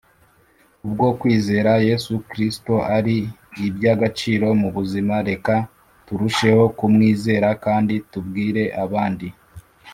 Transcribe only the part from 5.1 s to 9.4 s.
reka turusheho ku mwizera kandi tubwire abanda